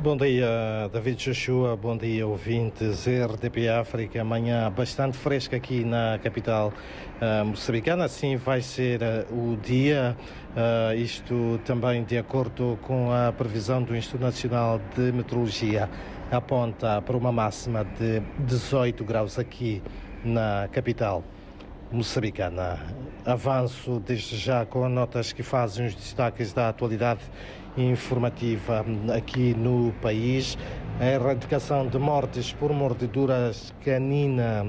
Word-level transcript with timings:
Bom 0.00 0.16
dia, 0.16 0.88
David 0.92 1.24
Joshua. 1.24 1.74
Bom 1.76 1.96
dia, 1.96 2.24
ouvintes 2.24 3.04
RDP 3.04 3.68
África. 3.68 4.20
Amanhã 4.20 4.70
bastante 4.70 5.18
fresca 5.18 5.56
aqui 5.56 5.84
na 5.84 6.20
capital 6.22 6.72
uh, 7.20 7.44
moçambicana. 7.44 8.04
Assim 8.04 8.36
vai 8.36 8.62
ser 8.62 9.00
uh, 9.02 9.34
o 9.34 9.56
dia. 9.56 10.16
Uh, 10.50 10.94
isto 10.94 11.58
também 11.64 12.04
de 12.04 12.16
acordo 12.16 12.78
com 12.82 13.10
a 13.10 13.32
previsão 13.32 13.82
do 13.82 13.96
Instituto 13.96 14.22
Nacional 14.22 14.80
de 14.94 15.10
Meteorologia. 15.10 15.90
Aponta 16.30 17.02
para 17.02 17.16
uma 17.16 17.32
máxima 17.32 17.84
de 17.84 18.22
18 18.46 19.04
graus 19.04 19.36
aqui 19.36 19.82
na 20.24 20.68
capital 20.70 21.24
moçambicana. 21.90 22.78
Avanço 23.24 24.00
desde 24.00 24.36
já 24.36 24.64
com 24.64 24.88
notas 24.88 25.32
que 25.32 25.42
fazem 25.42 25.86
os 25.86 25.94
destaques 25.94 26.52
da 26.52 26.68
atualidade 26.68 27.20
informativa 27.76 28.84
aqui 29.14 29.54
no 29.54 29.92
país. 30.00 30.56
A 31.00 31.06
erradicação 31.06 31.86
de 31.86 31.98
mortes 31.98 32.52
por 32.52 32.72
mordeduras 32.72 33.72
canina. 33.84 34.66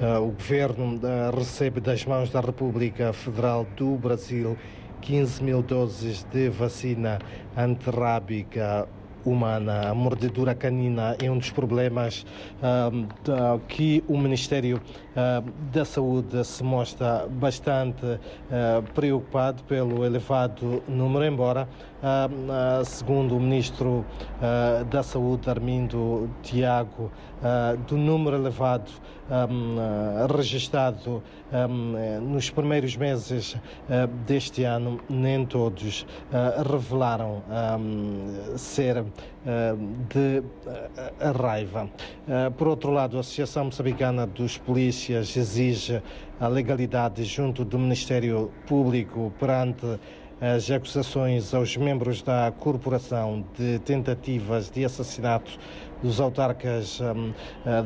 Uh, 0.00 0.22
o 0.22 0.30
governo 0.32 0.96
uh, 0.96 1.36
recebe 1.36 1.80
das 1.80 2.04
mãos 2.04 2.30
da 2.30 2.40
República 2.40 3.12
Federal 3.12 3.66
do 3.76 3.96
Brasil 3.96 4.56
15 5.00 5.42
mil 5.42 5.62
doses 5.62 6.24
de 6.30 6.48
vacina 6.50 7.18
antirrábica 7.56 8.86
humana. 9.24 9.88
A 9.88 9.94
mordedura 9.94 10.54
canina 10.54 11.16
é 11.22 11.30
um 11.30 11.38
dos 11.38 11.50
problemas 11.50 12.24
uh, 12.62 13.58
que 13.68 14.02
o 14.08 14.16
Ministério 14.16 14.80
uh, 14.80 15.50
da 15.72 15.84
Saúde 15.84 16.44
se 16.44 16.62
mostra 16.62 17.26
bastante 17.28 18.04
uh, 18.06 18.82
preocupado 18.94 19.62
pelo 19.64 20.04
elevado 20.04 20.82
número, 20.88 21.24
embora, 21.24 21.68
segundo 22.84 23.36
o 23.36 23.40
Ministro 23.40 24.06
da 24.90 25.02
Saúde, 25.02 25.50
Armindo 25.50 26.30
Tiago, 26.42 27.12
do 27.86 27.96
número 27.98 28.36
elevado 28.36 28.90
um, 29.30 29.76
registado 30.34 31.22
um, 31.52 32.20
nos 32.22 32.48
primeiros 32.48 32.96
meses 32.96 33.56
deste 34.26 34.64
ano, 34.64 34.98
nem 35.10 35.44
todos 35.44 36.06
revelaram 36.66 37.42
ser 38.56 38.96
eh, 38.96 39.04
de 40.08 40.42
eh, 40.66 41.32
raiva. 41.32 41.88
Eh, 42.28 42.50
por 42.50 42.68
outro 42.68 42.90
lado, 42.90 43.16
a 43.16 43.20
Associação 43.20 43.66
Moçambicana 43.66 44.26
dos 44.26 44.58
Polícias 44.58 45.36
exige 45.36 46.02
a 46.38 46.48
legalidade 46.48 47.24
junto 47.24 47.64
do 47.64 47.78
Ministério 47.78 48.50
Público 48.66 49.32
perante 49.38 49.98
as 50.40 50.70
acusações 50.70 51.52
aos 51.52 51.76
membros 51.76 52.22
da 52.22 52.50
corporação 52.50 53.44
de 53.58 53.78
tentativas 53.80 54.70
de 54.70 54.84
assassinato 54.84 55.58
dos 56.02 56.18
autarcas 56.18 56.98
um, 56.98 57.34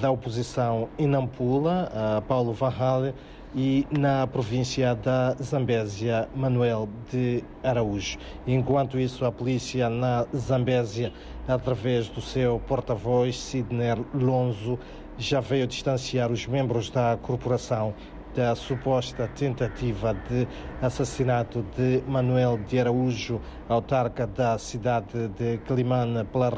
da 0.00 0.10
oposição 0.10 0.88
em 0.98 1.06
Nampula, 1.06 1.92
Paulo 2.26 2.54
Varral, 2.54 3.12
e 3.54 3.86
na 3.90 4.26
província 4.26 4.94
da 4.94 5.34
Zambésia, 5.42 6.28
Manuel 6.34 6.88
de 7.10 7.42
Araújo. 7.62 8.18
Enquanto 8.46 8.98
isso, 8.98 9.24
a 9.24 9.32
polícia 9.32 9.88
na 9.88 10.26
Zambésia, 10.34 11.12
através 11.46 12.08
do 12.08 12.20
seu 12.20 12.60
porta-voz, 12.60 13.38
Sidney 13.38 13.94
Lonzo, 14.14 14.78
já 15.16 15.40
veio 15.40 15.66
distanciar 15.66 16.30
os 16.30 16.46
membros 16.46 16.90
da 16.90 17.16
corporação 17.20 17.94
da 18.34 18.54
suposta 18.54 19.26
tentativa 19.26 20.14
de 20.28 20.46
assassinato 20.80 21.64
de 21.76 22.02
Manuel 22.06 22.58
de 22.58 22.78
Araújo, 22.78 23.40
autarca 23.68 24.26
da 24.26 24.56
cidade 24.58 25.28
de 25.28 25.58
Climane, 25.58 26.24
Pela 26.24 26.52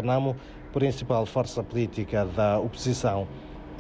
principal 0.73 1.25
força 1.27 1.63
política 1.63 2.25
da 2.25 2.59
oposição 2.59 3.27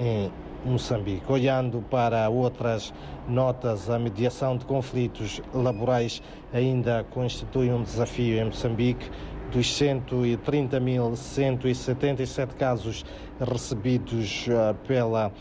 em 0.00 0.32
Moçambique. 0.64 1.30
Olhando 1.30 1.84
para 1.90 2.26
outras 2.28 2.92
notas, 3.28 3.88
a 3.90 3.98
mediação 3.98 4.56
de 4.56 4.64
conflitos 4.64 5.42
laborais 5.54 6.22
ainda 6.52 7.04
constitui 7.10 7.70
um 7.70 7.82
desafio 7.82 8.40
em 8.40 8.46
Moçambique. 8.46 9.08
Dos 9.52 9.66
130.177 9.66 12.54
casos 12.54 13.04
recebidos 13.40 14.46
uh, 14.46 14.74
pela 14.86 15.28
uh, 15.28 15.32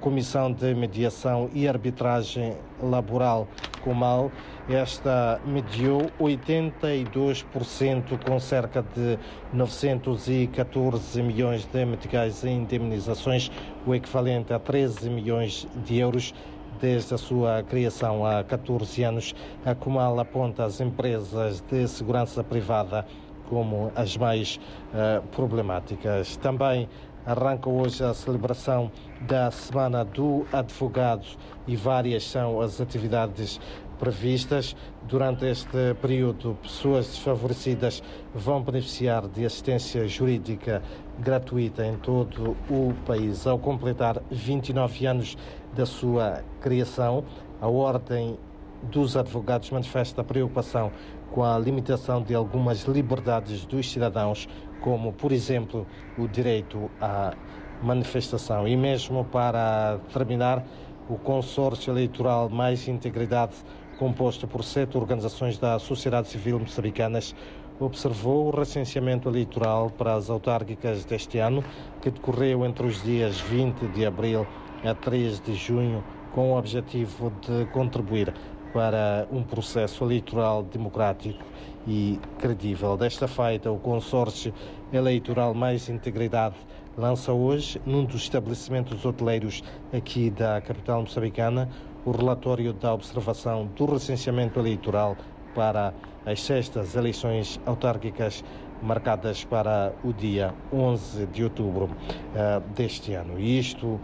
Comissão 0.00 0.52
de 0.52 0.72
Mediação 0.76 1.50
e 1.52 1.66
Arbitragem 1.66 2.56
Laboral 2.80 3.48
Comal, 3.88 4.30
esta 4.68 5.40
mediou 5.46 6.12
82% 6.20 8.18
com 8.18 8.38
cerca 8.38 8.82
de 8.82 9.18
914 9.50 11.22
milhões 11.22 11.64
de 11.64 11.86
meticais 11.86 12.44
em 12.44 12.58
indemnizações, 12.58 13.50
o 13.86 13.94
equivalente 13.94 14.52
a 14.52 14.58
13 14.58 15.08
milhões 15.08 15.66
de 15.86 15.96
euros 15.96 16.34
desde 16.78 17.14
a 17.14 17.18
sua 17.18 17.62
criação 17.62 18.26
há 18.26 18.44
14 18.44 19.02
anos. 19.04 19.34
A 19.64 19.74
Comal 19.74 20.20
aponta 20.20 20.66
as 20.66 20.82
empresas 20.82 21.62
de 21.62 21.88
segurança 21.88 22.44
privada 22.44 23.06
como 23.48 23.90
as 23.96 24.18
mais 24.18 24.60
uh, 24.92 25.26
problemáticas. 25.28 26.36
Também 26.36 26.86
arranca 27.26 27.68
hoje 27.68 28.04
a 28.04 28.14
celebração 28.14 28.90
da 29.20 29.50
Semana 29.50 30.04
do 30.04 30.46
Advogado 30.52 31.26
e 31.66 31.76
várias 31.76 32.24
são 32.24 32.60
as 32.60 32.80
atividades 32.80 33.60
previstas. 33.98 34.76
Durante 35.02 35.44
este 35.46 35.94
período, 36.00 36.56
pessoas 36.62 37.06
desfavorecidas 37.06 38.02
vão 38.34 38.62
beneficiar 38.62 39.26
de 39.28 39.44
assistência 39.44 40.06
jurídica 40.06 40.82
gratuita 41.18 41.84
em 41.84 41.96
todo 41.96 42.56
o 42.70 42.94
país. 43.04 43.46
Ao 43.46 43.58
completar 43.58 44.22
29 44.30 45.06
anos 45.06 45.36
da 45.74 45.84
sua 45.84 46.42
criação, 46.60 47.24
a 47.60 47.68
Ordem 47.68 48.38
dos 48.82 49.16
Advogados 49.16 49.70
manifesta 49.70 50.22
preocupação 50.22 50.92
com 51.30 51.44
a 51.44 51.58
limitação 51.58 52.22
de 52.22 52.34
algumas 52.34 52.84
liberdades 52.84 53.64
dos 53.66 53.90
cidadãos, 53.90 54.48
como, 54.80 55.12
por 55.12 55.32
exemplo, 55.32 55.86
o 56.16 56.26
direito 56.26 56.90
à 57.00 57.34
manifestação. 57.82 58.66
E 58.66 58.76
mesmo 58.76 59.24
para 59.24 59.98
terminar, 60.12 60.64
o 61.08 61.16
consórcio 61.16 61.92
eleitoral 61.92 62.48
Mais 62.48 62.86
Integridade, 62.88 63.54
composto 63.98 64.46
por 64.46 64.62
sete 64.62 64.96
organizações 64.96 65.58
da 65.58 65.78
sociedade 65.78 66.28
civil 66.28 66.58
moçambicanas, 66.60 67.34
observou 67.80 68.46
o 68.46 68.50
recenseamento 68.50 69.28
eleitoral 69.28 69.90
para 69.90 70.14
as 70.14 70.28
autárquicas 70.28 71.04
deste 71.04 71.38
ano, 71.38 71.62
que 72.00 72.10
decorreu 72.10 72.64
entre 72.64 72.86
os 72.86 73.02
dias 73.02 73.40
20 73.40 73.88
de 73.88 74.04
abril 74.04 74.46
a 74.84 74.94
3 74.94 75.40
de 75.40 75.54
junho, 75.54 76.02
com 76.32 76.52
o 76.52 76.58
objetivo 76.58 77.32
de 77.40 77.64
contribuir 77.66 78.32
para 78.72 79.26
um 79.30 79.42
processo 79.42 80.04
eleitoral 80.04 80.62
democrático 80.62 81.44
e 81.86 82.18
credível. 82.38 82.96
Desta 82.96 83.26
feita, 83.26 83.70
o 83.70 83.78
consórcio 83.78 84.52
eleitoral 84.92 85.54
Mais 85.54 85.88
Integridade 85.88 86.56
lança 86.96 87.32
hoje, 87.32 87.80
num 87.86 88.04
dos 88.04 88.22
estabelecimentos 88.22 89.04
hoteleiros 89.04 89.62
aqui 89.92 90.30
da 90.30 90.60
capital 90.60 91.00
moçambicana, 91.00 91.68
o 92.04 92.10
relatório 92.10 92.72
da 92.72 92.92
observação 92.92 93.66
do 93.76 93.86
recenseamento 93.86 94.58
eleitoral 94.58 95.16
para 95.54 95.94
as 96.26 96.42
sextas 96.42 96.94
eleições 96.94 97.60
autárquicas 97.64 98.44
marcadas 98.82 99.44
para 99.44 99.92
o 100.04 100.12
dia 100.12 100.54
11 100.72 101.26
de 101.26 101.44
outubro 101.44 101.84
uh, 101.84 102.60
deste 102.74 103.12
ano. 103.14 103.38
E 103.38 103.58
isto 103.58 103.86
uh, 103.86 104.00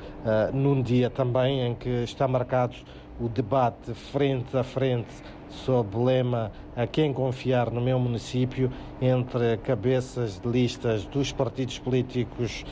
num 0.53 0.83
dia 0.83 1.11
também 1.11 1.61
em 1.61 1.75
que 1.75 1.89
está 1.89 2.27
marcado 2.27 2.75
o 3.21 3.29
debate 3.29 3.95
frente 3.95 4.57
a 4.57 4.63
frente 4.63 5.15
sob 5.49 5.97
o 5.97 6.05
lema 6.05 6.51
A 6.77 6.87
quem 6.87 7.13
confiar 7.13 7.71
no 7.71 7.81
meu 7.81 7.99
município 7.99 8.71
entre 9.01 9.57
cabeças 9.59 10.41
de 10.41 10.49
listas 10.49 11.05
dos 11.05 11.31
partidos 11.31 11.79
políticos 11.79 12.65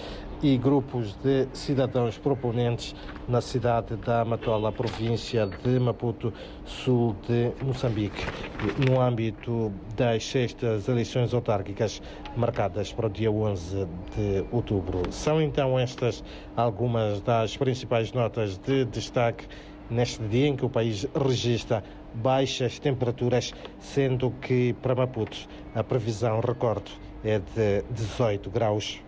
e 0.43 0.57
grupos 0.59 1.15
de 1.23 1.47
cidadãos 1.53 2.19
proponentes 2.19 2.97
na 3.29 3.41
cidade 3.41 3.95
da 3.95 4.25
Matola, 4.25 4.73
província 4.73 5.47
de 5.47 5.79
Maputo, 5.79 6.33
sul 6.65 7.15
de 7.29 7.53
Moçambique, 7.65 8.27
no 8.85 9.01
âmbito 9.01 9.73
das 9.97 10.27
sextas 10.27 10.89
eleições 10.89 11.33
autárquicas 11.33 12.03
marcadas 12.37 12.93
para 12.93 13.07
o 13.07 13.11
dia 13.11 13.31
11 13.31 13.87
de 14.17 14.45
outubro. 14.51 15.13
São 15.13 15.41
então 15.41 15.79
estas 15.79 16.25
algumas 16.57 17.21
das 17.21 17.57
principais 17.57 18.13
notas 18.13 18.59
de 18.59 18.85
destaque 18.87 19.47
neste 19.91 20.23
dia 20.25 20.49
em 20.49 20.57
que 20.57 20.65
o 20.65 20.71
país 20.71 21.07
registra 21.15 21.83
baixas 22.15 22.79
temperaturas, 22.79 23.53
sendo 23.81 24.31
que 24.31 24.75
para 24.75 24.95
Maputo 24.95 25.49
a 25.75 25.83
previsão, 25.83 26.41
recordo, 26.41 26.91
é 27.25 27.39
de 27.39 27.83
18 27.91 28.51
graus. 28.51 29.01